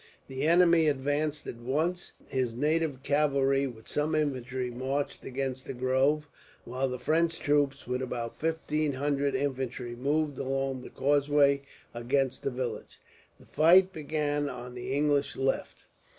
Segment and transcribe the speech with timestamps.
[0.27, 2.13] The enemy advanced at once.
[2.27, 6.27] His native cavalry, with some infantry, marched against the grove;
[6.65, 11.61] while the French troops, with about fifteen hundred infantry, moved along the causeway
[11.93, 12.99] against the village.
[13.39, 15.83] The fight began on the English left.